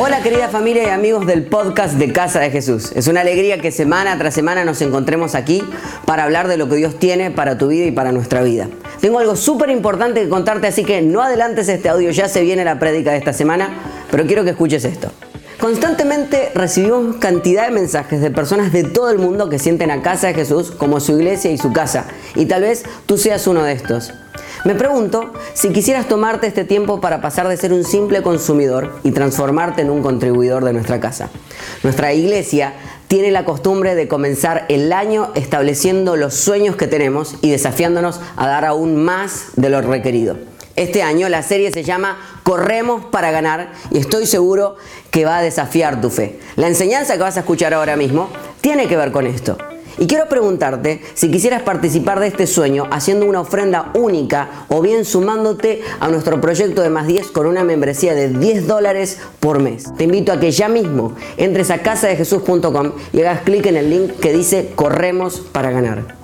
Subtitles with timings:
[0.00, 2.92] Hola querida familia y amigos del podcast de Casa de Jesús.
[2.94, 5.60] Es una alegría que semana tras semana nos encontremos aquí
[6.06, 8.68] para hablar de lo que Dios tiene para tu vida y para nuestra vida.
[9.00, 12.64] Tengo algo súper importante que contarte, así que no adelantes este audio, ya se viene
[12.64, 13.70] la prédica de esta semana,
[14.08, 15.10] pero quiero que escuches esto.
[15.60, 20.28] Constantemente recibimos cantidad de mensajes de personas de todo el mundo que sienten a Casa
[20.28, 23.72] de Jesús como su iglesia y su casa, y tal vez tú seas uno de
[23.72, 24.12] estos.
[24.64, 29.10] Me pregunto si quisieras tomarte este tiempo para pasar de ser un simple consumidor y
[29.10, 31.28] transformarte en un contribuidor de nuestra casa.
[31.82, 32.74] Nuestra iglesia
[33.08, 38.46] tiene la costumbre de comenzar el año estableciendo los sueños que tenemos y desafiándonos a
[38.46, 40.36] dar aún más de lo requerido.
[40.78, 44.76] Este año la serie se llama Corremos para ganar y estoy seguro
[45.10, 46.38] que va a desafiar tu fe.
[46.54, 48.28] La enseñanza que vas a escuchar ahora mismo
[48.60, 49.58] tiene que ver con esto.
[49.98, 55.04] Y quiero preguntarte si quisieras participar de este sueño haciendo una ofrenda única o bien
[55.04, 59.92] sumándote a nuestro proyecto de más 10 con una membresía de 10 dólares por mes.
[59.96, 64.20] Te invito a que ya mismo entres a casadejesús.com y hagas clic en el link
[64.20, 66.17] que dice Corremos para ganar.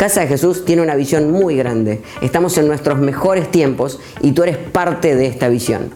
[0.00, 2.00] Casa de Jesús tiene una visión muy grande.
[2.22, 5.90] Estamos en nuestros mejores tiempos y tú eres parte de esta visión.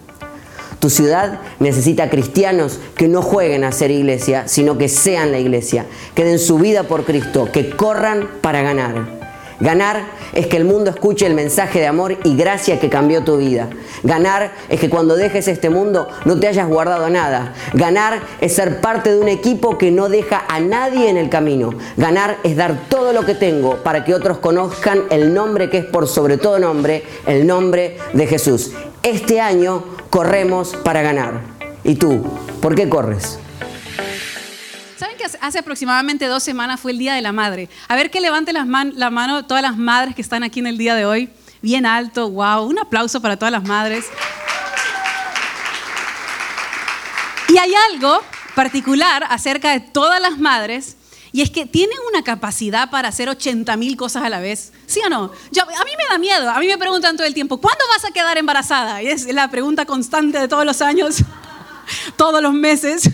[0.77, 5.87] Tu ciudad necesita cristianos que no jueguen a ser iglesia, sino que sean la iglesia,
[6.13, 9.24] que den su vida por Cristo, que corran para ganar.
[9.59, 10.03] Ganar
[10.33, 13.69] es que el mundo escuche el mensaje de amor y gracia que cambió tu vida.
[14.03, 17.53] Ganar es que cuando dejes este mundo no te hayas guardado nada.
[17.73, 21.73] Ganar es ser parte de un equipo que no deja a nadie en el camino.
[21.97, 25.85] Ganar es dar todo lo que tengo para que otros conozcan el nombre que es
[25.85, 28.71] por sobre todo nombre, el nombre de Jesús.
[29.03, 31.41] Este año corremos para ganar.
[31.83, 32.23] ¿Y tú?
[32.61, 33.39] ¿Por qué corres?
[35.45, 37.69] ¿Saben que hace aproximadamente dos semanas fue el Día de la Madre?
[37.87, 40.65] A ver que levante las man la mano todas las madres que están aquí en
[40.65, 41.29] el día de hoy.
[41.61, 42.63] Bien alto, wow.
[42.63, 44.05] Un aplauso para todas las madres.
[47.49, 48.23] Y hay algo
[48.55, 50.97] particular acerca de todas las madres
[51.31, 54.73] y es que tienen una capacidad para hacer 80 mil cosas a la vez.
[54.87, 55.25] ¿Sí o no?
[55.25, 56.49] A mí me da miedo.
[56.49, 59.03] A mí me preguntan todo el tiempo, ¿cuándo vas a quedar embarazada?
[59.03, 61.17] Y es la pregunta constante de todos los años,
[62.17, 63.11] todos los meses.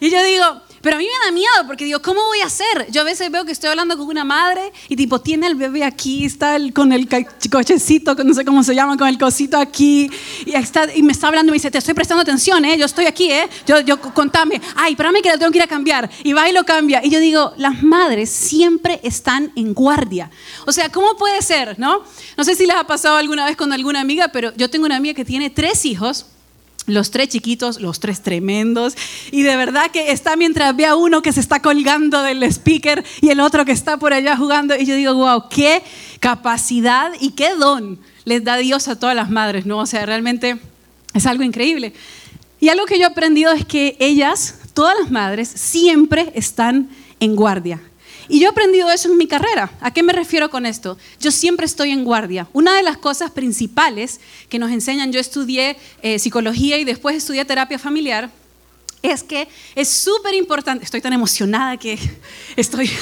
[0.00, 2.90] Y yo digo, pero a mí me da miedo porque digo, ¿cómo voy a hacer?
[2.90, 5.84] Yo a veces veo que estoy hablando con una madre y tipo, tiene el bebé
[5.84, 7.08] aquí, está con el
[7.50, 10.10] cochecito, no sé cómo se llama, con el cosito aquí,
[10.46, 12.78] y, está, y me está hablando y me dice, te estoy prestando atención, ¿eh?
[12.78, 13.48] yo estoy aquí, ¿eh?
[13.66, 16.52] yo, yo contame, ay, espérame que lo tengo que ir a cambiar, y va y
[16.52, 17.04] lo cambia.
[17.04, 20.30] Y yo digo, las madres siempre están en guardia.
[20.66, 22.02] O sea, ¿cómo puede ser, no?
[22.36, 24.96] No sé si les ha pasado alguna vez con alguna amiga, pero yo tengo una
[24.96, 26.26] amiga que tiene tres hijos
[26.86, 28.94] los tres chiquitos, los tres tremendos,
[29.30, 33.28] y de verdad que está mientras ve uno que se está colgando del speaker y
[33.30, 35.82] el otro que está por allá jugando, y yo digo, wow, qué
[36.20, 39.78] capacidad y qué don les da Dios a todas las madres, ¿no?
[39.78, 40.58] O sea, realmente
[41.14, 41.92] es algo increíble.
[42.60, 47.34] Y algo que yo he aprendido es que ellas, todas las madres, siempre están en
[47.34, 47.80] guardia.
[48.30, 49.72] Y yo he aprendido eso en mi carrera.
[49.80, 50.96] ¿A qué me refiero con esto?
[51.18, 52.46] Yo siempre estoy en guardia.
[52.52, 57.44] Una de las cosas principales que nos enseñan, yo estudié eh, psicología y después estudié
[57.44, 58.30] terapia familiar,
[59.02, 61.98] es que es súper importante, estoy tan emocionada que
[62.56, 62.88] estoy...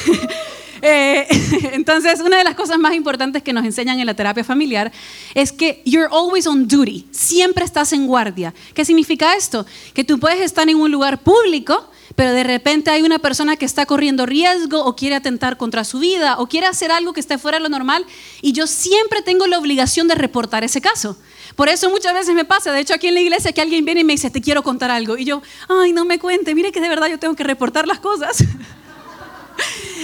[0.80, 1.26] Eh,
[1.72, 4.92] entonces, una de las cosas más importantes que nos enseñan en la terapia familiar
[5.34, 8.54] es que you're always on duty, siempre estás en guardia.
[8.74, 9.66] ¿Qué significa esto?
[9.92, 13.64] Que tú puedes estar en un lugar público, pero de repente hay una persona que
[13.64, 17.38] está corriendo riesgo o quiere atentar contra su vida o quiere hacer algo que esté
[17.38, 18.04] fuera de lo normal
[18.42, 21.16] y yo siempre tengo la obligación de reportar ese caso.
[21.54, 24.00] Por eso muchas veces me pasa, de hecho aquí en la iglesia que alguien viene
[24.00, 25.16] y me dice, te quiero contar algo.
[25.16, 28.00] Y yo, ay, no me cuente, mire que de verdad yo tengo que reportar las
[28.00, 28.38] cosas.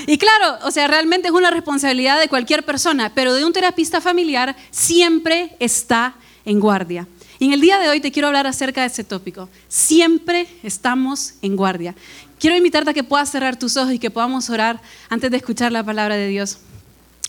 [0.07, 4.03] Y claro, o sea, realmente es una responsabilidad de cualquier persona, pero de un terapista
[4.03, 7.09] familiar siempre está en guardia.
[7.39, 9.49] Y en el día de hoy te quiero hablar acerca de ese tópico.
[9.69, 11.95] Siempre estamos en guardia.
[12.39, 15.73] Quiero invitarte a que puedas cerrar tus ojos y que podamos orar antes de escuchar
[15.73, 16.59] la palabra de Dios.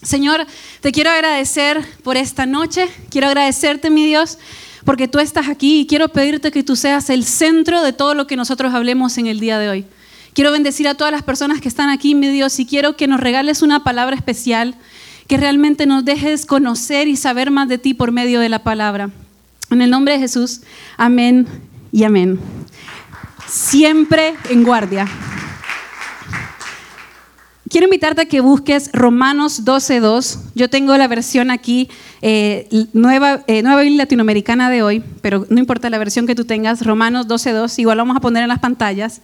[0.01, 0.45] Señor,
[0.81, 2.87] te quiero agradecer por esta noche.
[3.09, 4.37] Quiero agradecerte, mi Dios,
[4.83, 8.27] porque tú estás aquí y quiero pedirte que tú seas el centro de todo lo
[8.27, 9.85] que nosotros hablemos en el día de hoy.
[10.33, 13.21] Quiero bendecir a todas las personas que están aquí, mi Dios, y quiero que nos
[13.21, 14.75] regales una palabra especial,
[15.27, 19.11] que realmente nos dejes conocer y saber más de ti por medio de la palabra.
[19.71, 20.61] En el nombre de Jesús,
[20.97, 21.47] amén
[21.91, 22.39] y amén.
[23.47, 25.07] Siempre en guardia.
[27.67, 30.39] Quiero invitarte a que busques Romanos 12.2.
[30.55, 31.89] Yo tengo la versión aquí,
[32.21, 36.45] eh, nueva, eh, nueva Biblia Latinoamericana de hoy, pero no importa la versión que tú
[36.45, 39.21] tengas, Romanos 12.2, igual vamos a poner en las pantallas.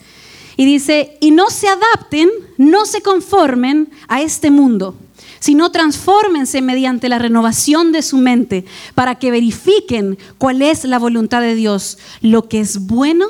[0.58, 4.96] Y dice, y no se adapten, no se conformen a este mundo
[5.42, 8.64] sino transfórmense mediante la renovación de su mente
[8.94, 13.26] para que verifiquen cuál es la voluntad de Dios, lo que es bueno,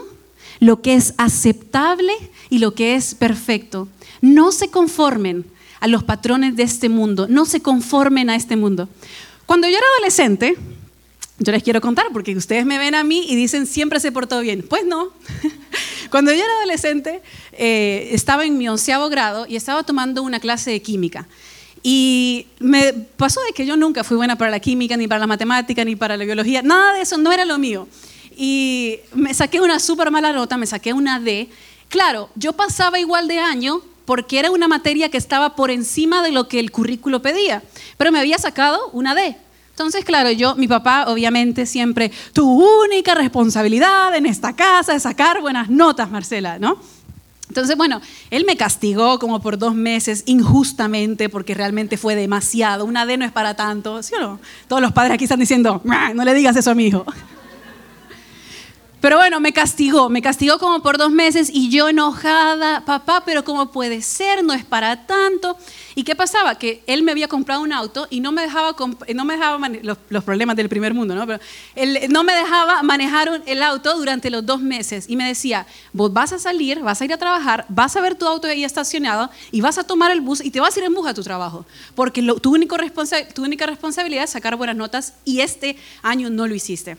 [0.60, 2.12] lo que es aceptable
[2.50, 3.88] y lo que es perfecto.
[4.20, 5.46] No se conformen
[5.80, 8.90] a los patrones de este mundo, no se conformen a este mundo.
[9.46, 10.58] Cuando yo era adolescente,
[11.40, 14.42] yo les quiero contar porque ustedes me ven a mí y dicen siempre se portó
[14.42, 14.66] bien.
[14.68, 15.12] Pues no.
[16.12, 17.22] Cuando yo era adolescente,
[17.54, 21.26] eh, estaba en mi onceavo grado y estaba tomando una clase de química.
[21.84, 25.28] Y me pasó de que yo nunca fui buena para la química, ni para la
[25.28, 26.62] matemática, ni para la biología.
[26.62, 27.88] Nada de eso, no era lo mío.
[28.36, 31.48] Y me saqué una súper mala nota, me saqué una D.
[31.88, 36.32] Claro, yo pasaba igual de año porque era una materia que estaba por encima de
[36.32, 37.64] lo que el currículo pedía,
[37.98, 39.38] pero me había sacado una D.
[39.72, 42.48] Entonces, claro, yo, mi papá, obviamente, siempre, tu
[42.84, 46.78] única responsabilidad en esta casa es sacar buenas notas, Marcela, ¿no?
[47.48, 52.86] Entonces, bueno, él me castigó como por dos meses injustamente porque realmente fue demasiado.
[52.86, 54.40] Una D no es para tanto, ¿sí o no?
[54.70, 57.06] Todos los padres aquí están diciendo, no le digas eso a mi hijo.
[59.02, 63.44] Pero bueno, me castigó, me castigó como por dos meses y yo enojada, papá, pero
[63.44, 64.44] ¿cómo puede ser?
[64.44, 65.58] No es para tanto.
[65.96, 66.54] ¿Y qué pasaba?
[66.60, 68.76] Que él me había comprado un auto y no me dejaba,
[69.16, 71.26] no me dejaba los, problemas del primer mundo, ¿no?
[71.26, 71.40] Pero
[71.76, 76.14] él no me dejaba manejar el auto durante los dos meses y me decía, vos
[76.14, 79.32] vas a salir, vas a ir a trabajar, vas a ver tu auto ahí estacionado
[79.52, 81.24] y vas a tomar el bus y te vas a ir en bus a tu
[81.24, 81.66] trabajo,
[81.96, 82.78] porque tu, único
[83.34, 86.98] tu única responsabilidad es sacar buenas notas y este año no lo hiciste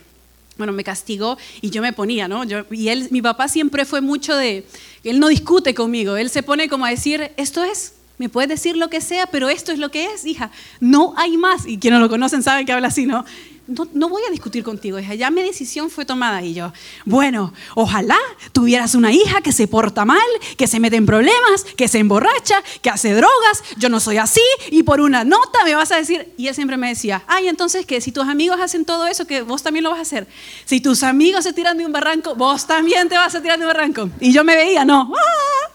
[0.62, 2.44] bueno, me castigó y yo me ponía, ¿no?
[2.70, 4.64] y él, mi papá siempre fue mucho de,
[5.02, 8.76] él no discute conmigo, él se pone como a decir, esto es, me puedes decir
[8.76, 11.66] lo que sea, pero esto es lo que es, hija, no hay más.
[11.66, 13.24] Y quienes lo conocen saben que habla así, ¿no?
[13.66, 16.42] No, voy a discutir contigo, hija, ya mi decisión fue tomada.
[16.42, 16.72] Y yo,
[17.04, 18.18] bueno, ojalá
[18.52, 20.18] tuvieras una hija que se porta mal,
[20.56, 24.42] que se mete en problemas, que se emborracha, que hace drogas, yo no soy así,
[24.70, 27.86] y por una nota me vas a decir, y él siempre me decía, ay, entonces
[27.86, 30.26] que si tus amigos hacen todo eso, que vos también lo vas a hacer.
[30.64, 33.64] Si tus amigos se tiran de un barranco, vos también te vas a tirar de
[33.64, 34.10] un barranco.
[34.20, 35.12] Y yo me veía, no,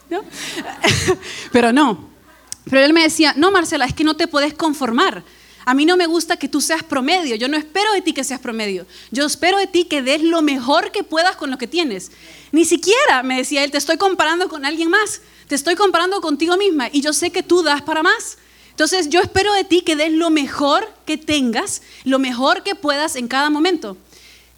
[0.10, 0.24] ¿No?
[1.52, 2.10] pero no.
[2.70, 5.24] Pero él me decía, no, Marcela, es que no te puedes conformar.
[5.68, 7.36] A mí no me gusta que tú seas promedio.
[7.36, 8.88] Yo no espero de ti que seas promedio.
[9.12, 12.10] Yo espero de ti que des lo mejor que puedas con lo que tienes.
[12.54, 15.20] Ni siquiera, me decía él, te estoy comparando con alguien más.
[15.50, 18.38] Te estoy comparando contigo misma y yo sé que tú das para más.
[18.70, 23.18] Entonces yo espero de ti que des lo mejor que tengas, lo mejor que puedas
[23.18, 23.98] en cada momento.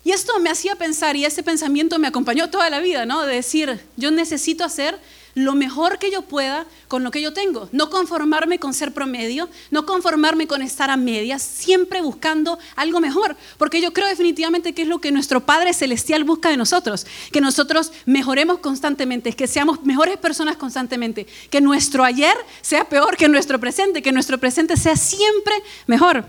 [0.03, 3.25] Y esto me hacía pensar y ese pensamiento me acompañó toda la vida, ¿no?
[3.25, 5.00] De decir, yo necesito hacer
[5.36, 7.70] lo mejor que yo pueda con lo que yo tengo.
[7.72, 13.36] No conformarme con ser promedio, no conformarme con estar a medias, siempre buscando algo mejor.
[13.58, 17.06] Porque yo creo definitivamente que es lo que nuestro Padre Celestial busca de nosotros.
[17.31, 21.28] Que nosotros mejoremos constantemente, que seamos mejores personas constantemente.
[21.50, 25.54] Que nuestro ayer sea peor que nuestro presente, que nuestro presente sea siempre
[25.88, 26.26] mejor.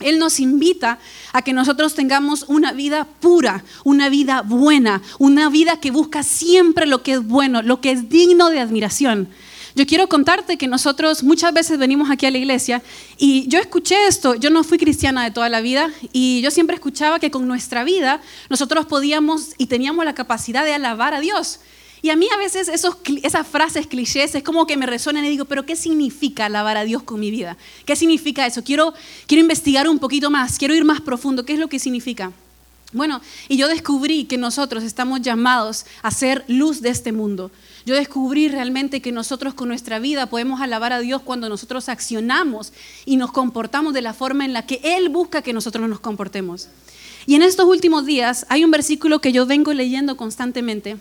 [0.00, 0.98] Él nos invita
[1.32, 6.86] a que nosotros tengamos una vida pura, una vida buena, una vida que busca siempre
[6.86, 9.28] lo que es bueno, lo que es digno de admiración.
[9.76, 12.82] Yo quiero contarte que nosotros muchas veces venimos aquí a la iglesia
[13.18, 16.74] y yo escuché esto, yo no fui cristiana de toda la vida y yo siempre
[16.74, 21.60] escuchaba que con nuestra vida nosotros podíamos y teníamos la capacidad de alabar a Dios.
[22.02, 25.28] Y a mí a veces esos, esas frases clichés es como que me resuenan y
[25.28, 27.56] digo, pero ¿qué significa alabar a Dios con mi vida?
[27.84, 28.64] ¿Qué significa eso?
[28.64, 28.94] Quiero,
[29.26, 31.44] quiero investigar un poquito más, quiero ir más profundo.
[31.44, 32.32] ¿Qué es lo que significa?
[32.92, 37.52] Bueno, y yo descubrí que nosotros estamos llamados a ser luz de este mundo.
[37.86, 42.72] Yo descubrí realmente que nosotros con nuestra vida podemos alabar a Dios cuando nosotros accionamos
[43.04, 46.68] y nos comportamos de la forma en la que Él busca que nosotros nos comportemos.
[47.26, 50.96] Y en estos últimos días hay un versículo que yo vengo leyendo constantemente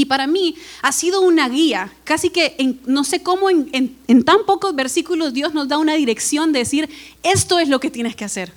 [0.00, 4.74] y para mí ha sido una guía, casi que no sé cómo en, tan pocos
[4.74, 6.88] versículos Dios nos da una dirección de decir,
[7.22, 8.52] esto es lo que tienes que hacer.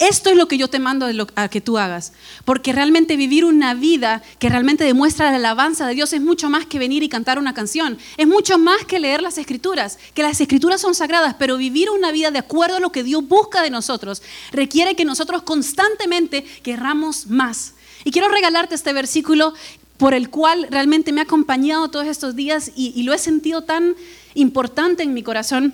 [0.00, 2.12] Esto es lo que yo te mando a que tú hagas.
[2.44, 6.66] Porque realmente vivir una vida que realmente demuestra la alabanza de Dios es mucho más
[6.66, 7.96] que venir y cantar una canción.
[8.16, 10.00] Es mucho más que leer las escrituras.
[10.12, 13.26] Que las escrituras son sagradas, pero vivir una vida de acuerdo a lo que Dios
[13.28, 17.74] busca de nosotros requiere que nosotros constantemente querramos más.
[18.04, 19.54] Y quiero regalarte este versículo
[19.96, 23.94] por el cual realmente me ha acompañado todos estos días y, lo he sentido tan
[24.34, 25.72] importante en mi corazón.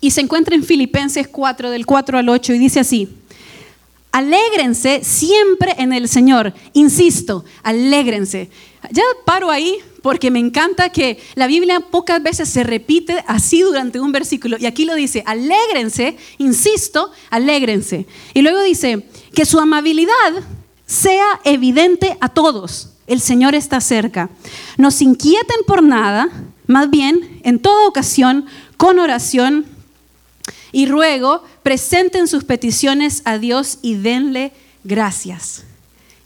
[0.00, 3.08] Y se encuentra en Filipenses 4, del 4 al 8, y dice así,
[4.12, 8.48] alégrense siempre en el Señor, insisto, alégrense.
[8.90, 14.00] Ya paro ahí porque me encanta que la Biblia pocas veces se repite así durante
[14.00, 18.06] un versículo, y aquí lo dice, alégrense, insisto, alégrense.
[18.32, 20.32] Y luego dice, que su amabilidad
[20.86, 24.30] sea evidente a todos el Señor está cerca.
[24.78, 26.28] No se inquieten por nada,
[26.66, 29.66] más bien, en toda ocasión, con oración
[30.72, 34.52] y ruego, presenten sus peticiones a Dios y denle
[34.84, 35.64] gracias.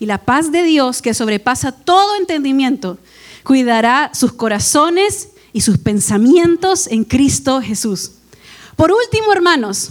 [0.00, 2.99] y la paz de Dios, que sobrepasa todo entendimiento,
[3.43, 8.11] cuidará sus corazones y sus pensamientos en Cristo Jesús.
[8.76, 9.91] Por último, hermanos,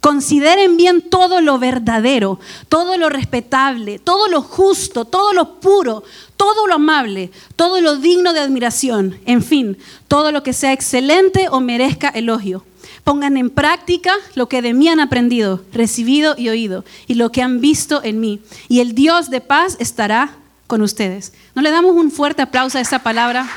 [0.00, 2.38] consideren bien todo lo verdadero,
[2.68, 6.04] todo lo respetable, todo lo justo, todo lo puro,
[6.36, 9.76] todo lo amable, todo lo digno de admiración, en fin,
[10.06, 12.64] todo lo que sea excelente o merezca elogio.
[13.04, 17.42] Pongan en práctica lo que de mí han aprendido, recibido y oído, y lo que
[17.42, 18.40] han visto en mí.
[18.68, 20.36] Y el Dios de paz estará
[20.66, 21.32] con ustedes.
[21.54, 23.48] ¿No le damos un fuerte aplauso a esa palabra?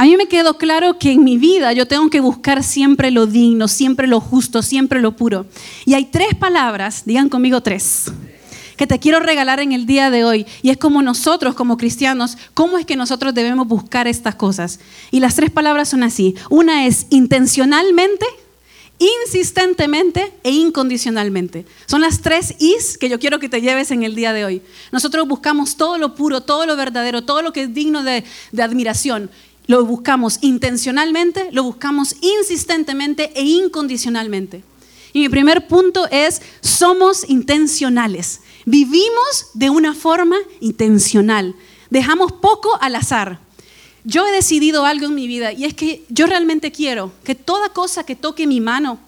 [0.00, 3.26] A mí me quedó claro que en mi vida yo tengo que buscar siempre lo
[3.26, 5.44] digno, siempre lo justo, siempre lo puro.
[5.84, 8.10] Y hay tres palabras, digan conmigo tres,
[8.78, 10.46] que te quiero regalar en el día de hoy.
[10.62, 14.80] Y es como nosotros, como cristianos, cómo es que nosotros debemos buscar estas cosas.
[15.10, 16.34] Y las tres palabras son así.
[16.48, 18.24] Una es intencionalmente,
[18.98, 21.66] insistentemente e incondicionalmente.
[21.84, 24.62] Son las tres is que yo quiero que te lleves en el día de hoy.
[24.92, 28.62] Nosotros buscamos todo lo puro, todo lo verdadero, todo lo que es digno de, de
[28.62, 29.28] admiración
[29.70, 34.64] lo buscamos intencionalmente, lo buscamos insistentemente e incondicionalmente.
[35.12, 38.40] Y mi primer punto es, somos intencionales.
[38.66, 41.54] Vivimos de una forma intencional.
[41.88, 43.38] Dejamos poco al azar.
[44.02, 47.68] Yo he decidido algo en mi vida y es que yo realmente quiero que toda
[47.68, 48.98] cosa que toque mi mano,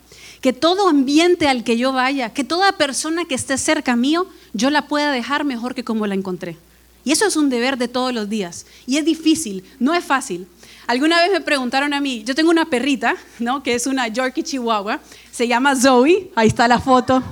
[0.41, 4.71] que todo ambiente al que yo vaya, que toda persona que esté cerca mío, yo
[4.71, 6.57] la pueda dejar mejor que como la encontré.
[7.05, 8.67] Y eso es un deber de todos los días.
[8.87, 10.47] Y es difícil, no es fácil.
[10.87, 13.63] Alguna vez me preguntaron a mí, yo tengo una perrita, ¿no?
[13.63, 17.23] Que es una Yorkie Chihuahua, se llama Zoe, ahí está la foto.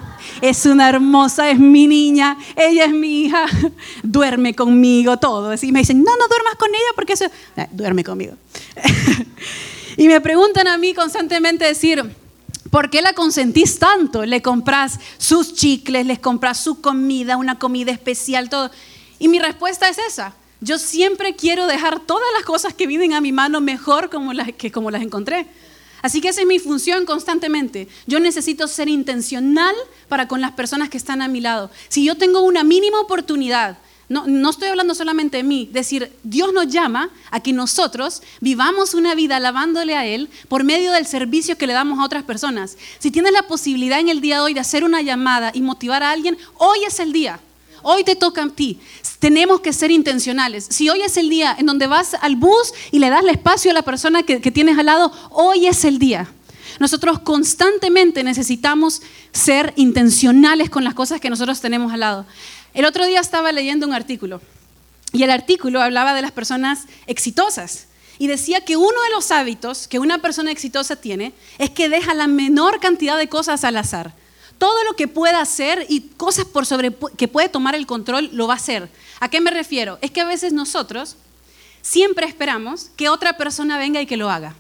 [0.41, 3.45] Es una hermosa, es mi niña, ella es mi hija,
[4.03, 5.53] duerme conmigo, todo.
[5.61, 7.27] Y me dicen, no, no duermas con ella porque eso...
[7.57, 8.35] Eh, duerme conmigo.
[9.97, 12.05] y me preguntan a mí constantemente decir,
[12.71, 14.25] ¿Por qué la consentís tanto?
[14.25, 18.71] Le compras sus chicles, les compras su comida, una comida especial, todo.
[19.21, 20.35] Y mi respuesta es esa.
[20.61, 24.53] Yo siempre quiero dejar todas las cosas que vienen a mi mano mejor como las,
[24.53, 25.47] que como las encontré.
[26.03, 27.87] Así que esa es mi función constantemente.
[28.07, 29.75] Yo necesito ser intencional
[30.09, 31.71] para con las personas que están a mi lado.
[31.89, 36.53] Si yo tengo una mínima oportunidad, no, no estoy hablando solamente de mí, decir, Dios
[36.53, 41.59] nos llama a que nosotros vivamos una vida alabándole a Él por medio del servicio
[41.59, 42.77] que le damos a otras personas.
[42.99, 46.03] Si tienes la posibilidad en el día de hoy de hacer una llamada y motivar
[46.03, 47.41] a alguien, hoy es el día.
[47.83, 48.81] Hoy te toca a ti.
[49.19, 50.67] Tenemos que ser intencionales.
[50.71, 53.71] Si hoy es el día en donde vas al bus y le das el espacio
[53.71, 56.33] a la persona que, tienes al lado, hoy es el día.
[56.79, 62.27] Nosotros constantemente necesitamos ser intencionales con las cosas que nosotros tenemos al lado.
[62.73, 64.41] El otro día estaba leyendo un artículo
[65.13, 67.87] y el artículo hablaba de las personas exitosas
[68.19, 72.15] y decía que uno de los hábitos que una persona exitosa tiene es que deja
[72.15, 74.15] la menor cantidad de cosas al azar
[74.61, 78.47] todo lo que pueda hacer y cosas por sobre que puede tomar el control lo
[78.47, 78.90] va a hacer.
[79.19, 79.99] ¿A qué me refiero?
[80.02, 81.17] Es que a veces nosotros
[81.81, 84.55] siempre esperamos que otra persona venga y que lo haga.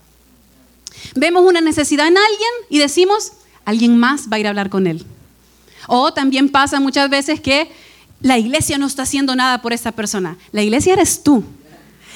[1.14, 3.32] Vemos una necesidad en alguien y decimos,
[3.66, 5.04] alguien más va a ir a hablar con él.
[5.86, 7.70] O también pasa muchas veces que
[8.22, 10.38] la iglesia no está haciendo nada por esa persona.
[10.52, 11.44] La iglesia eres tú.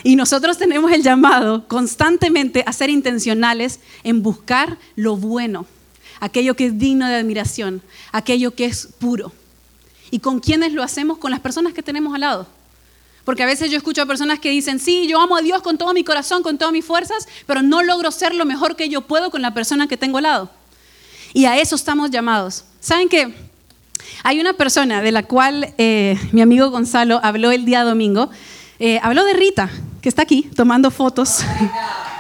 [0.03, 5.67] Y nosotros tenemos el llamado constantemente a ser intencionales en buscar lo bueno
[6.21, 9.33] aquello que es digno de admiración, aquello que es puro.
[10.11, 11.19] ¿Y con quiénes lo hacemos?
[11.19, 12.47] Con las personas que tenemos al lado.
[13.25, 15.79] Porque a veces yo escucho a personas que dicen, sí, yo amo a Dios con
[15.79, 19.01] todo mi corazón, con todas mis fuerzas, pero no logro ser lo mejor que yo
[19.01, 20.51] puedo con la persona que tengo al lado.
[21.33, 22.65] Y a eso estamos llamados.
[22.81, 23.35] ¿Saben qué?
[24.23, 28.31] Hay una persona de la cual eh, mi amigo Gonzalo habló el día domingo.
[28.79, 29.71] Eh, habló de Rita,
[30.03, 31.39] que está aquí tomando fotos.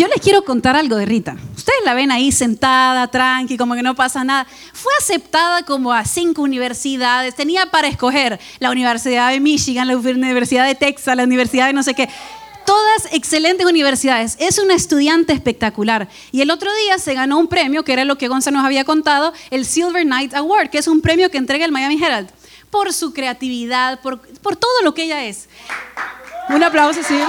[0.00, 1.36] yo les quiero contar algo de Rita.
[1.54, 4.46] Ustedes la ven ahí sentada, tranqui, como que no pasa nada.
[4.72, 7.34] Fue aceptada como a cinco universidades.
[7.34, 11.82] Tenía para escoger la Universidad de Michigan, la Universidad de Texas, la Universidad de no
[11.82, 12.08] sé qué.
[12.64, 14.36] Todas excelentes universidades.
[14.40, 16.08] Es una estudiante espectacular.
[16.32, 18.84] Y el otro día se ganó un premio, que era lo que Gonzalo nos había
[18.84, 22.30] contado, el Silver Knight Award, que es un premio que entrega el Miami Herald.
[22.70, 25.50] Por su creatividad, por, por todo lo que ella es.
[26.48, 27.20] Un aplauso, sí.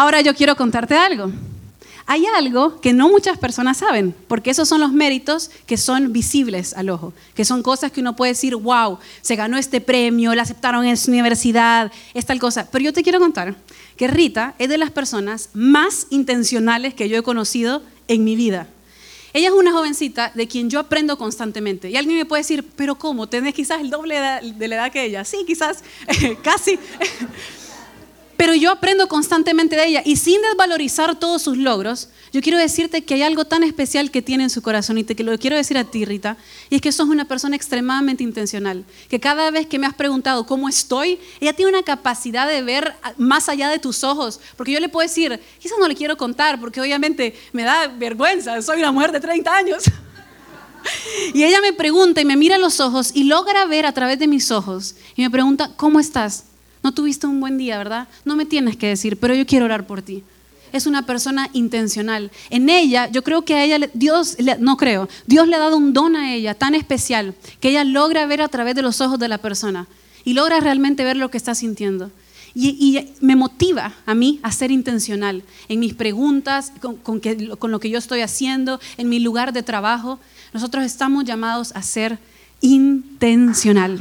[0.00, 1.30] Ahora yo quiero contarte algo.
[2.06, 6.72] Hay algo que no muchas personas saben, porque esos son los méritos que son visibles
[6.72, 10.40] al ojo, que son cosas que uno puede decir, wow, se ganó este premio, la
[10.40, 12.66] aceptaron en su universidad, es tal cosa.
[12.72, 13.54] Pero yo te quiero contar
[13.98, 18.68] que Rita es de las personas más intencionales que yo he conocido en mi vida.
[19.34, 21.90] Ella es una jovencita de quien yo aprendo constantemente.
[21.90, 23.28] Y alguien me puede decir, pero ¿cómo?
[23.28, 25.26] ¿Tenés quizás el doble de la edad que ella?
[25.26, 25.84] Sí, quizás,
[26.42, 26.78] casi.
[28.40, 33.04] Pero yo aprendo constantemente de ella y sin desvalorizar todos sus logros, yo quiero decirte
[33.04, 35.76] que hay algo tan especial que tiene en su corazón y te lo quiero decir
[35.76, 36.38] a ti, Rita,
[36.70, 40.46] y es que sos una persona extremadamente intencional, que cada vez que me has preguntado
[40.46, 44.80] cómo estoy, ella tiene una capacidad de ver más allá de tus ojos, porque yo
[44.80, 48.90] le puedo decir, quizás no le quiero contar, porque obviamente me da vergüenza, soy una
[48.90, 49.82] mujer de 30 años.
[51.34, 54.26] Y ella me pregunta y me mira los ojos y logra ver a través de
[54.26, 56.44] mis ojos y me pregunta, ¿cómo estás?
[56.82, 58.08] No tuviste un buen día, ¿verdad?
[58.24, 60.22] No me tienes que decir, pero yo quiero orar por ti.
[60.72, 62.30] Es una persona intencional.
[62.48, 65.92] En ella, yo creo que a ella, Dios, no creo, Dios le ha dado un
[65.92, 69.28] don a ella tan especial que ella logra ver a través de los ojos de
[69.28, 69.88] la persona
[70.24, 72.10] y logra realmente ver lo que está sintiendo.
[72.54, 77.20] Y, me motiva a mí a ser intencional en mis preguntas, con,
[77.70, 80.18] lo que yo estoy haciendo, en mi lugar de trabajo.
[80.52, 82.18] Nosotros estamos llamados a ser
[82.60, 84.00] intencional.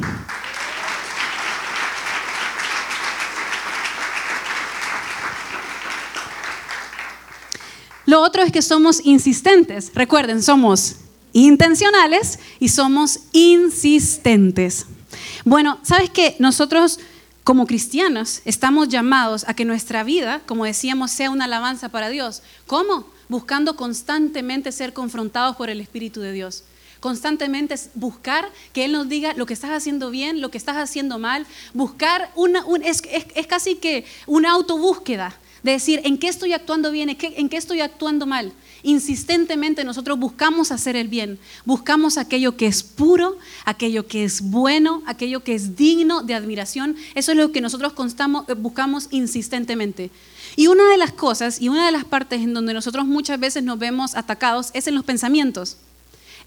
[8.10, 9.92] Lo otro es que somos insistentes.
[9.94, 10.96] Recuerden, somos
[11.32, 14.88] intencionales y somos insistentes.
[15.46, 16.36] Bueno, ¿sabes qué?
[16.40, 17.00] Nosotros
[17.44, 22.42] como cristianos estamos llamados a que nuestra vida, como decíamos, sea una alabanza para Dios.
[22.66, 23.06] ¿Cómo?
[23.28, 26.64] Buscando constantemente ser confrontados por el Espíritu de Dios.
[27.00, 31.20] Constantemente buscar que Él nos diga lo que estás haciendo bien, lo que estás haciendo
[31.20, 31.46] mal.
[31.76, 33.04] Buscar una, es,
[33.36, 37.82] es casi que una autobúsqueda de decir en qué estoy actuando bien, en qué, estoy
[37.82, 38.54] actuando mal.
[38.84, 45.04] Insistentemente nosotros buscamos hacer el bien, buscamos aquello que es puro, aquello que es bueno,
[45.06, 46.96] aquello que es digno de admiración.
[47.16, 50.12] Eso es lo que nosotros eh, buscamos insistentemente.
[50.56, 53.64] Y una de las cosas y una de las partes en donde nosotros muchas veces
[53.64, 55.78] nos vemos atacados es en los pensamientos.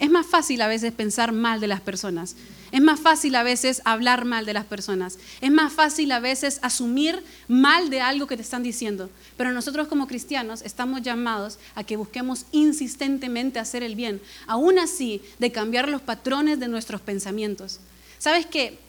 [0.02, 2.34] Es más fácil a veces pensar mal de las personas.
[2.72, 5.16] Es más fácil a veces hablar mal de las personas.
[5.40, 9.10] Es más fácil a veces asumir mal de algo que te están diciendo.
[9.36, 14.20] Pero nosotros como cristianos estamos llamados a que busquemos insistentemente hacer el bien.
[14.48, 17.78] Aún así, de cambiar los patrones de nuestros pensamientos.
[18.18, 18.80] ¿Sabes qué?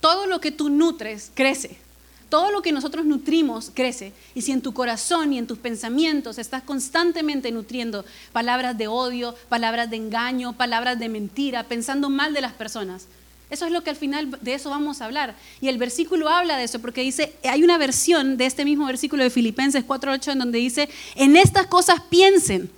[0.00, 1.85] Todo lo que tú nutres crece.
[2.28, 4.12] Todo lo que nosotros nutrimos crece.
[4.34, 9.34] Y si en tu corazón y en tus pensamientos estás constantemente nutriendo palabras de odio,
[9.48, 13.06] palabras de engaño, palabras de mentira, pensando mal de las personas,
[13.48, 15.36] eso es lo que al final de eso vamos a hablar.
[15.60, 19.22] Y el versículo habla de eso porque dice, hay una versión de este mismo versículo
[19.22, 22.68] de Filipenses 4.8 en donde dice, en estas cosas piensen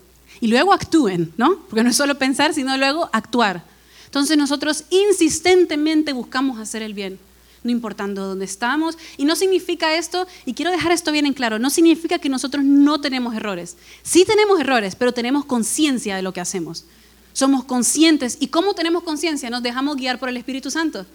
[0.40, 1.58] y luego actúen, ¿no?
[1.70, 3.64] Porque no es solo pensar, sino luego actuar.
[4.04, 7.18] Entonces nosotros insistentemente buscamos hacer el bien
[7.68, 8.98] no importando dónde estamos.
[9.16, 12.64] Y no significa esto, y quiero dejar esto bien en claro, no significa que nosotros
[12.64, 13.76] no tenemos errores.
[14.02, 16.84] Sí tenemos errores, pero tenemos conciencia de lo que hacemos.
[17.32, 18.38] Somos conscientes.
[18.40, 19.50] ¿Y cómo tenemos conciencia?
[19.50, 21.06] Nos dejamos guiar por el Espíritu Santo.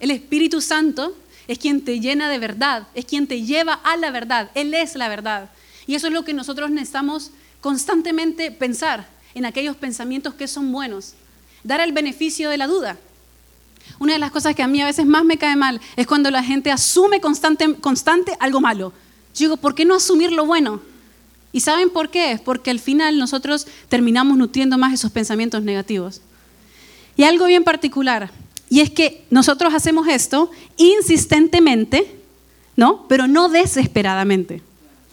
[0.00, 1.14] El Espíritu Santo
[1.46, 4.50] es quien te llena de verdad, es quien te lleva a la verdad.
[4.54, 5.50] Él es la verdad.
[5.86, 7.30] Y eso es lo que nosotros necesitamos
[7.60, 11.14] constantemente pensar en aquellos pensamientos que son buenos.
[11.62, 12.98] Dar el beneficio de la duda.
[13.98, 16.30] Una de las cosas que a mí a veces más me cae mal es cuando
[16.30, 18.92] la gente asume constante, constante algo malo.
[19.34, 20.80] Yo digo, ¿por qué no asumir lo bueno?
[21.52, 22.40] ¿Y saben por qué?
[22.44, 26.20] Porque al final nosotros terminamos nutriendo más esos pensamientos negativos.
[27.16, 28.30] Y algo bien particular,
[28.68, 32.12] y es que nosotros hacemos esto insistentemente,
[32.74, 33.06] ¿no?
[33.06, 34.62] Pero no desesperadamente.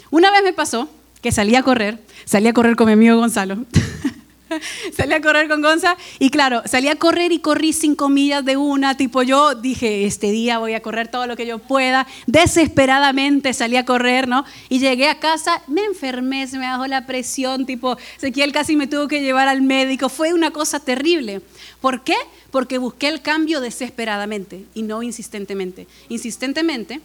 [0.09, 0.89] Una vez me pasó
[1.21, 3.65] que salí a correr, salí a correr con mi amigo Gonzalo.
[4.95, 8.57] salí a correr con Gonza y claro, salí a correr y corrí cinco millas de
[8.57, 13.53] una, tipo yo dije, este día voy a correr todo lo que yo pueda, desesperadamente
[13.53, 14.45] salí a correr, ¿no?
[14.69, 18.87] Y llegué a casa, me enfermé, se me bajó la presión, tipo, Ezequiel casi me
[18.87, 21.41] tuvo que llevar al médico, fue una cosa terrible.
[21.79, 22.15] ¿Por qué?
[22.51, 25.87] Porque busqué el cambio desesperadamente y no insistentemente.
[26.09, 27.01] Insistentemente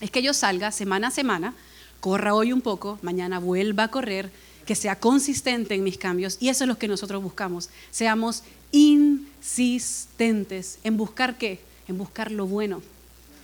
[0.00, 1.54] es que yo salga semana a semana,
[2.00, 4.30] corra hoy un poco, mañana vuelva a correr,
[4.66, 7.68] que sea consistente en mis cambios y eso es lo que nosotros buscamos.
[7.90, 11.60] Seamos insistentes en buscar qué?
[11.86, 12.82] En buscar lo bueno,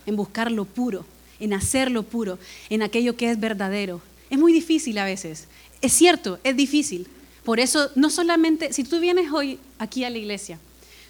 [0.06, 1.04] en buscar lo puro,
[1.38, 4.00] en hacer lo puro, en aquello que es verdadero.
[4.30, 5.46] Es muy difícil a veces.
[5.80, 7.06] Es cierto, es difícil.
[7.44, 10.58] Por eso, no solamente, si tú vienes hoy aquí a la iglesia,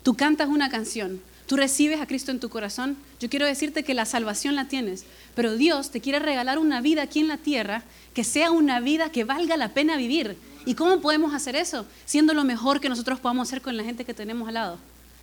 [0.03, 3.95] tú cantas una canción, tú recibes a Cristo en tu corazón, yo quiero decirte que
[3.95, 7.83] la salvación la tienes, pero Dios te quiere regalar una vida aquí en la tierra
[8.15, 10.37] que sea una vida que valga la pena vivir.
[10.67, 11.87] ¿Y cómo podemos hacer eso?
[12.05, 14.79] Siendo lo mejor que nosotros podamos hacer con la gente que tenemos al lado.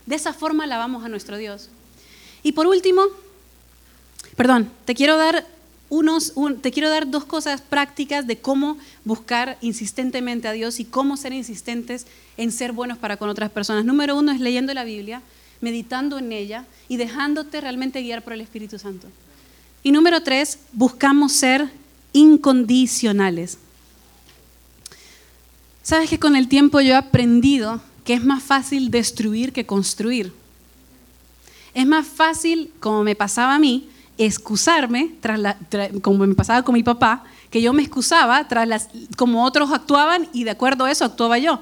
[0.05, 1.69] De esa forma alabamos a nuestro Dios.
[2.43, 3.03] Y por último,
[4.35, 5.45] perdón, te quiero dar
[5.89, 11.17] unos, te quiero dar dos cosas prácticas de cómo buscar insistentemente a Dios y cómo
[11.17, 13.85] ser insistentes en ser buenos para con otras personas.
[13.85, 15.21] Número uno es leyendo la Biblia,
[15.61, 19.07] meditando en ella y dejándote realmente guiar por el Espíritu Santo.
[19.83, 21.69] Y número tres, buscamos ser
[22.17, 23.59] incondicionales.
[25.83, 30.33] Sabes que con el tiempo yo he aprendido que es más fácil destruir que construir.
[31.73, 35.57] Es más fácil, como me pasaba a mí, excusarme, tras
[36.01, 40.27] como me pasaba con mi papá, que yo me excusaba tras las, como otros actuaban
[40.33, 41.61] y de acuerdo a eso actuaba yo.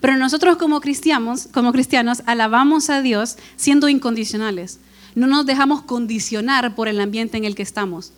[0.00, 4.80] Pero nosotros como cristianos, como cristianos alabamos a Dios siendo incondicionales.
[5.14, 8.12] No nos dejamos condicionar por el ambiente en el que estamos.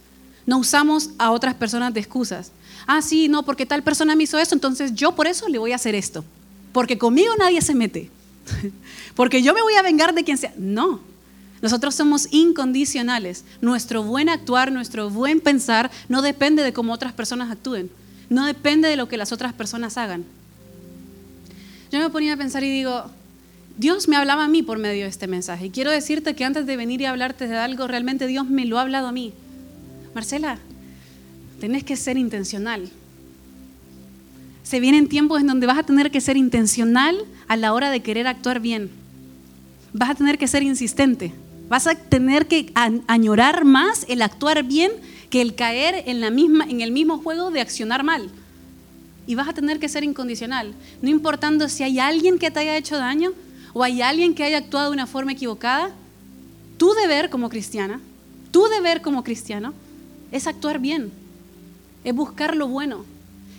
[0.46, 2.52] No usamos a otras personas de excusas.
[2.86, 5.72] Ah, sí, no, porque tal persona me hizo eso, entonces yo por eso le voy
[5.72, 6.24] a hacer esto.
[6.72, 8.10] Porque conmigo nadie se mete.
[9.14, 10.52] porque yo me voy a vengar de quien sea.
[10.58, 11.00] No,
[11.62, 13.44] nosotros somos incondicionales.
[13.62, 17.90] Nuestro buen actuar, nuestro buen pensar no depende de cómo otras personas actúen.
[18.28, 20.24] No depende de lo que las otras personas hagan.
[21.90, 23.04] Yo me ponía a pensar y digo,
[23.78, 25.66] Dios me hablaba a mí por medio de este mensaje.
[25.66, 28.78] Y quiero decirte que antes de venir y hablarte de algo, realmente Dios me lo
[28.78, 29.32] ha hablado a mí.
[30.14, 30.58] Marcela,
[31.60, 32.88] tenés que ser intencional.
[34.62, 37.16] Se vienen tiempos en donde vas a tener que ser intencional
[37.48, 38.90] a la hora de querer actuar bien.
[39.92, 41.32] Vas a tener que ser insistente.
[41.68, 42.72] Vas a tener que
[43.06, 44.92] añorar más el actuar bien
[45.30, 48.30] que el caer en, la misma, en el mismo juego de accionar mal.
[49.26, 52.76] Y vas a tener que ser incondicional, no importando si hay alguien que te haya
[52.76, 53.32] hecho daño
[53.72, 55.90] o hay alguien que haya actuado de una forma equivocada.
[56.76, 58.00] Tu deber como cristiana,
[58.50, 59.72] tu deber como cristiano,
[60.34, 61.12] es actuar bien,
[62.02, 63.04] es buscar lo bueno,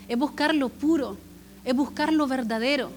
[0.10, 1.18] es buscar lo puro,
[1.64, 2.92] es buscar lo verdadero.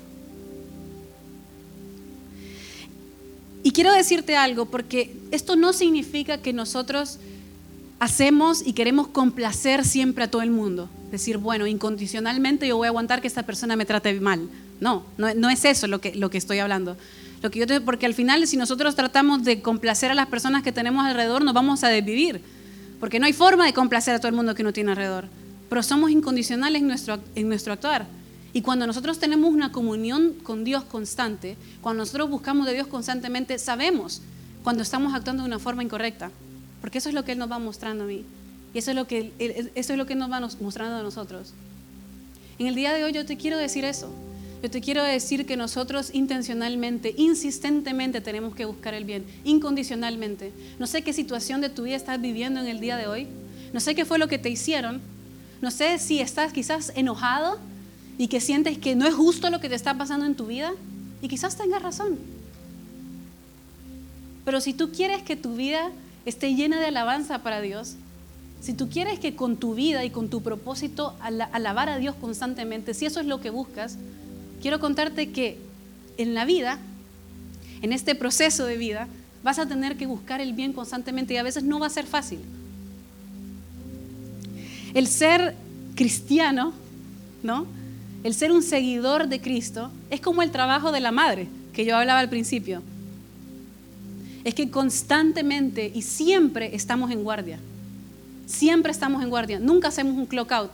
[3.62, 7.21] Y quiero decirte algo, porque esto no significa que nosotros
[8.01, 10.88] hacemos y queremos complacer siempre a todo el mundo.
[11.12, 14.49] Decir, bueno, incondicionalmente yo voy a aguantar que esta persona me trate mal.
[14.81, 16.97] No, no, es eso lo que, lo que estoy hablando.
[17.43, 20.73] Lo que yo porque al final, si nosotros tratamos de complacer a las personas que
[20.73, 22.43] tenemos alrededor, nos vamos a desvivir.
[23.01, 25.27] Porque no hay forma de complacer a todo el mundo que uno tiene alrededor.
[25.69, 28.07] Pero somos incondicionales en nuestro, en nuestro actuar.
[28.53, 33.59] Y cuando nosotros tenemos una comunión con Dios constante, cuando nosotros buscamos de Dios constantemente,
[33.59, 34.23] sabemos
[34.65, 36.31] cuando estamos actuando de una forma incorrecta.
[36.81, 38.25] Porque eso es lo que Él nos va mostrando a mí.
[38.75, 39.33] Y eso es lo que,
[39.75, 41.53] eso es lo que nos va mostrando a nosotros.
[42.59, 44.13] En el día de hoy yo te quiero decir eso.
[44.62, 50.53] Yo te quiero decir que nosotros intencionalmente, insistentemente tenemos que buscar el bien, incondicionalmente.
[50.79, 53.29] No sé qué situación de tu vida estás viviendo en el día de hoy.
[53.73, 55.01] No sé qué fue lo que te hicieron.
[55.61, 57.59] No sé si estás quizás enojado
[58.18, 60.73] y que sientes que no es justo lo que te está pasando en tu vida,
[61.23, 62.18] y quizás tengas razón.
[64.44, 65.90] Pero si tú quieres que tu vida
[66.27, 67.94] esté llena de alabanza para Dios,
[68.61, 72.92] si tú quieres que con tu vida y con tu propósito alabar a Dios constantemente,
[72.94, 73.99] si eso es lo que buscas,
[74.61, 75.59] quiero contarte que
[76.16, 76.79] en la vida,
[77.83, 79.09] en este proceso de vida,
[79.42, 82.07] vas a tener que buscar el bien constantemente y a veces no va a ser
[82.07, 82.40] fácil.
[84.94, 85.55] El ser
[85.94, 86.73] cristiano,
[87.42, 87.66] ¿no?
[88.25, 91.97] El ser un seguidor de Cristo es como el trabajo de la madre, que yo
[91.97, 92.83] hablaba al principio.
[94.44, 97.59] Es que constantemente y siempre estamos en guardia.
[98.47, 99.61] Siempre estamos en guardia.
[99.61, 100.73] Nunca hacemos un clock out.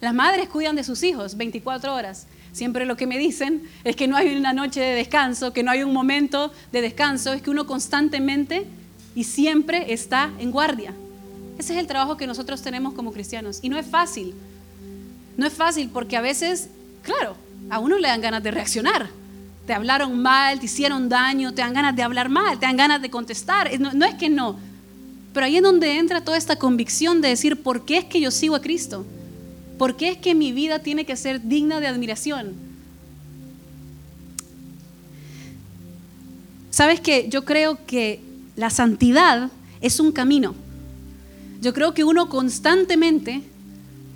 [0.00, 2.26] Las madres cuidan de sus hijos 24 horas.
[2.58, 5.70] Siempre lo que me dicen es que no hay una noche de descanso, que no
[5.70, 8.66] hay un momento de descanso, es que uno constantemente
[9.14, 10.92] y siempre está en guardia.
[11.56, 13.60] Ese es el trabajo que nosotros tenemos como cristianos.
[13.62, 14.34] Y no es fácil,
[15.36, 16.68] no es fácil porque a veces,
[17.02, 17.36] claro,
[17.70, 19.08] a uno le dan ganas de reaccionar.
[19.64, 23.00] Te hablaron mal, te hicieron daño, te dan ganas de hablar mal, te dan ganas
[23.00, 23.70] de contestar.
[23.78, 24.58] No, es que no.
[25.32, 28.32] Pero ahí es donde entra toda esta convicción de decir, ¿por qué es que yo
[28.32, 29.06] sigo a Cristo?
[29.78, 32.54] ¿Por qué es que mi vida tiene que ser digna de admiración?
[36.70, 38.20] Sabes que yo creo que
[38.56, 40.54] la santidad es un camino.
[41.60, 43.42] Yo creo que uno constantemente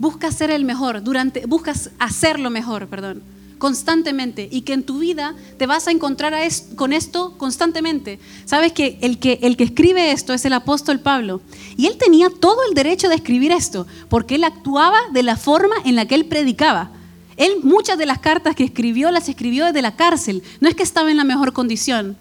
[0.02, 3.22] Busca ser el mejor, durante, buscas hacerlo mejor, perdón,
[3.62, 6.34] constantemente y que en tu vida te vas a encontrar
[6.74, 8.18] con esto constantemente.
[8.44, 11.40] Sabes que el, que el que escribe esto es el apóstol Pablo
[11.76, 15.76] y él tenía todo el derecho de escribir esto porque él actuaba de la forma
[15.84, 16.90] en la que él predicaba.
[17.36, 20.82] Él muchas de las cartas que escribió las escribió desde la cárcel, no es que
[20.82, 22.16] estaba en la mejor condición,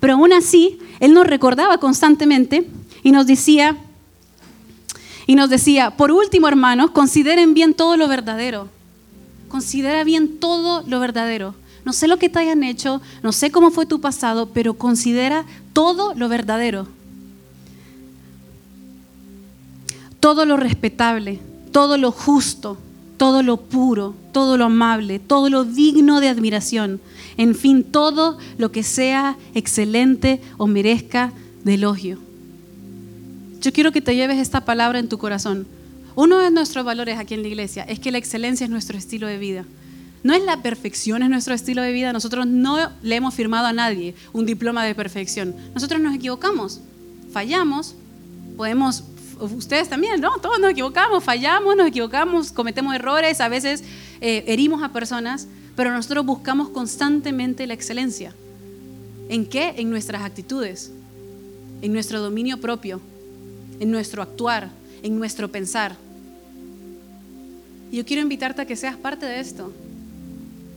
[0.00, 2.66] pero aún así él nos recordaba constantemente
[3.02, 3.76] y nos decía,
[5.26, 8.77] y nos decía, por último, hermanos, consideren bien todo lo verdadero.
[9.48, 11.54] Considera bien todo lo verdadero.
[11.84, 15.44] No sé lo que te hayan hecho, no sé cómo fue tu pasado, pero considera
[15.72, 16.86] todo lo verdadero.
[20.20, 21.38] todo lo respetable,
[21.72, 22.76] todo lo justo,
[23.16, 27.00] todo lo puro, todo lo amable, todo lo digno de admiración,
[27.36, 31.32] en fin, todo lo que sea excelente o merezca
[31.64, 32.18] de elogio.
[33.60, 35.66] Yo quiero que te lleves esta palabra en tu corazón.
[36.18, 39.28] Uno de nuestros valores aquí en la iglesia es que la excelencia es nuestro estilo
[39.28, 39.64] de vida.
[40.24, 42.12] No es la perfección, es nuestro estilo de vida.
[42.12, 45.54] Nosotros no le hemos firmado a nadie un diploma de perfección.
[45.74, 46.80] Nosotros nos equivocamos,
[47.32, 47.94] fallamos,
[48.56, 49.04] podemos,
[49.38, 50.32] ustedes también, ¿no?
[50.42, 53.84] Todos nos equivocamos, fallamos, nos equivocamos, cometemos errores, a veces
[54.20, 58.34] eh, herimos a personas, pero nosotros buscamos constantemente la excelencia.
[59.28, 59.74] ¿En qué?
[59.76, 60.90] En nuestras actitudes,
[61.80, 63.00] en nuestro dominio propio,
[63.78, 64.68] en nuestro actuar,
[65.04, 66.07] en nuestro pensar.
[67.90, 69.72] Y yo quiero invitarte a que seas parte de esto.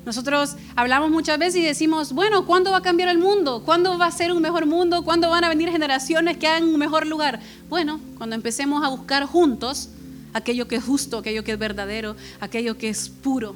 [0.05, 3.61] Nosotros hablamos muchas veces y decimos, bueno, ¿cuándo va a cambiar el mundo?
[3.63, 5.03] ¿Cuándo va a ser un mejor mundo?
[5.03, 7.39] ¿Cuándo van a venir generaciones que hagan un mejor lugar?
[7.69, 9.89] Bueno, cuando empecemos a buscar juntos
[10.33, 13.55] aquello que es justo, aquello que es verdadero, aquello que es puro,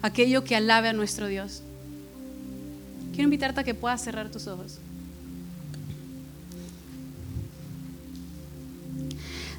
[0.00, 1.62] aquello que alabe a nuestro Dios.
[3.10, 4.78] Quiero invitarte a que puedas cerrar tus ojos.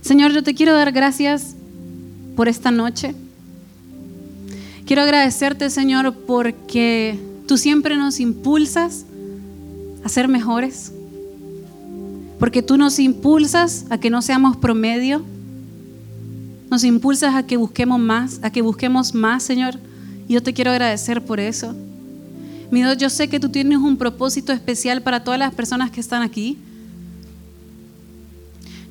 [0.02, 1.56] Señor, yo te quiero dar gracias
[2.36, 3.16] por esta noche.
[4.86, 7.18] Quiero agradecerte, Señor, porque
[7.48, 9.06] tú siempre nos impulsas
[10.04, 10.92] a ser mejores.
[12.40, 15.24] Porque tú nos impulsas a que no seamos promedio.
[16.70, 19.76] Nos impulsas a que busquemos más, a que busquemos más, Señor.
[20.28, 21.74] Y yo te quiero agradecer por eso.
[22.72, 26.02] Mi Dios, yo sé que tú tienes un propósito especial para todas las personas que
[26.02, 26.58] están aquí.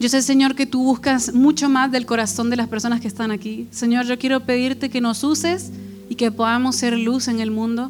[0.02, 3.30] Yo sé, Señor, que tú buscas mucho más del corazón de las personas que están
[3.30, 3.68] aquí.
[3.70, 5.70] Señor, yo quiero pedirte que nos uses
[6.10, 7.88] y que podamos ser luz en el mundo,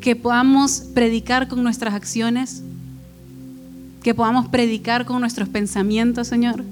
[0.00, 2.62] que podamos predicar con nuestras acciones,
[4.04, 6.62] que podamos predicar con nuestros pensamientos, Señor,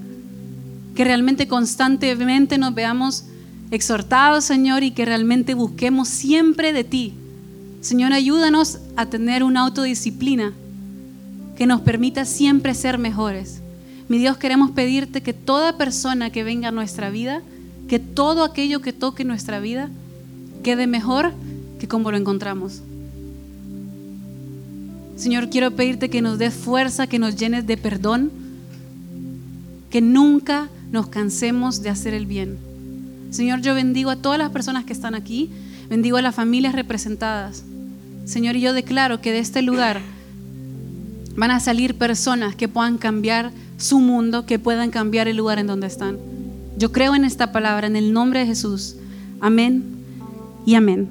[0.95, 3.25] que realmente constantemente nos veamos
[3.73, 7.15] exhortados, Señor, y que realmente busquemos siempre de ti.
[7.81, 10.53] Señor, ayúdanos a tener una autodisciplina
[11.57, 13.61] que nos permita siempre ser mejores.
[14.09, 17.43] Mi Dios, queremos pedirte que toda persona que venga a nuestra vida,
[17.89, 19.89] que todo aquello que toque nuestra vida,
[20.63, 21.33] quede mejor
[21.79, 22.83] que como lo encontramos.
[25.17, 28.31] Señor, quiero pedirte que nos des fuerza, que nos llenes de perdón,
[29.91, 32.59] que nunca nos cansemos de hacer el bien.
[33.31, 35.51] Señor, yo bendigo a todas las personas que están aquí,
[35.89, 37.65] bendigo a las familias representadas.
[38.27, 40.01] Señor, y yo declaro que de este lugar
[41.37, 45.67] Van a salir personas que puedan cambiar su mundo, que puedan cambiar el lugar en
[45.67, 46.19] donde están.
[46.79, 48.97] Yo creo en esta palabra, en el nombre de Jesús.
[49.41, 50.05] Amén
[50.65, 51.09] y amén.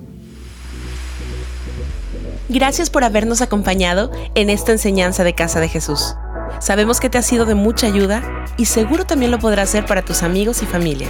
[2.49, 6.15] Gracias por habernos acompañado en esta enseñanza de Casa de Jesús.
[6.59, 8.23] Sabemos que te ha sido de mucha ayuda
[8.57, 11.07] y seguro también lo podrás hacer para tus amigos y familia.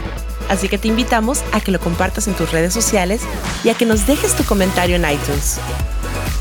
[0.50, 3.22] Así que te invitamos a que lo compartas en tus redes sociales
[3.64, 5.60] y a que nos dejes tu comentario en iTunes.